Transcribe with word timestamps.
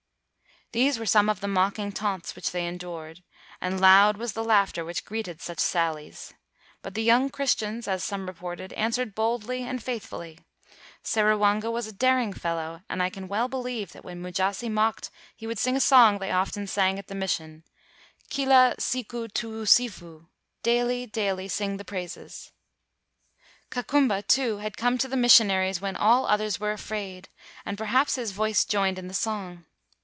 "These 0.73 0.97
were 0.97 1.05
some 1.05 1.27
of 1.29 1.41
the 1.41 1.49
mocking 1.49 1.91
taunts 1.91 2.33
which 2.33 2.51
they 2.51 2.65
endured, 2.65 3.23
and 3.59 3.81
loud 3.81 4.15
was 4.15 4.31
the 4.31 4.41
laugh 4.43 4.71
ter 4.71 4.85
which 4.85 5.03
greeted 5.03 5.41
such 5.41 5.59
sallies. 5.59 6.33
But 6.81 6.93
the 6.93 7.03
young 7.03 7.29
Christians, 7.29 7.89
as 7.89 8.05
some 8.05 8.25
reported, 8.25 8.71
an 8.71 8.91
swered 8.91 9.13
boldly 9.13 9.63
and 9.63 9.83
faithfully. 9.83 10.39
Seruwanga 11.03 11.69
was 11.69 11.87
a 11.87 11.91
daring 11.91 12.31
fellow, 12.31 12.83
and 12.87 13.03
I 13.03 13.09
can 13.09 13.27
well 13.27 13.49
believe 13.49 13.91
that 13.91 14.05
when 14.05 14.21
Mujasi 14.21 14.69
mocked 14.69 15.09
he 15.35 15.45
would 15.45 15.59
sing 15.59 15.75
a 15.75 15.81
song 15.81 16.19
they 16.19 16.31
often 16.31 16.67
sang 16.67 16.97
at 16.97 17.07
the 17.07 17.15
Mission, 17.15 17.65
'Killa 18.29 18.75
siku 18.79 19.27
tuusifu' 19.29 20.27
['Daily, 20.63 21.05
daily 21.05 21.49
sing 21.49 21.75
the 21.75 21.83
praises']. 21.83 22.53
Kakumba, 23.69 24.25
too, 24.25 24.59
had 24.59 24.77
come 24.77 24.97
to 24.99 25.09
the 25.09 25.17
missionaries 25.17 25.81
when 25.81 25.97
all 25.97 26.25
others 26.25 26.61
were 26.61 26.71
afraid, 26.71 27.27
and 27.65 27.77
perhaps 27.77 28.15
his 28.15 28.31
voice 28.31 28.63
joined 28.63 28.97
in 28.97 29.09
the 29.09 29.13
song. 29.13 29.65